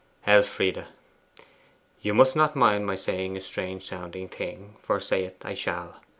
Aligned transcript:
'Elfride, 0.25 0.87
you 2.01 2.11
must 2.11 2.35
not 2.35 2.55
mind 2.55 2.87
my 2.87 2.95
saying 2.95 3.37
a 3.37 3.41
strange 3.41 3.85
sounding 3.87 4.27
thing, 4.27 4.75
for 4.81 4.99
say 4.99 5.25
it 5.25 5.39
I 5.45 5.53
shall. 5.53 5.97